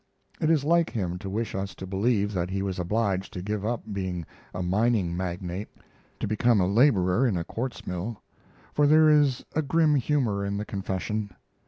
It 0.39 0.49
is 0.49 0.63
like 0.63 0.89
him 0.89 1.19
to 1.19 1.29
wish 1.29 1.53
us 1.53 1.75
to 1.75 1.85
believe 1.85 2.33
that 2.33 2.49
he 2.49 2.63
was 2.63 2.79
obliged 2.79 3.33
to 3.33 3.41
give 3.43 3.63
up 3.63 3.83
being 3.93 4.25
a 4.51 4.63
mining 4.63 5.15
magnate 5.15 5.67
to 6.19 6.27
become 6.27 6.59
a 6.59 6.65
laborer 6.65 7.27
in 7.27 7.37
a 7.37 7.43
quartz 7.43 7.85
mill, 7.85 8.19
for 8.73 8.87
there 8.87 9.11
is 9.11 9.45
a 9.55 9.61
grim 9.61 9.93
humor 9.93 10.43
in 10.43 10.57
the 10.57 10.65
confession. 10.65 11.29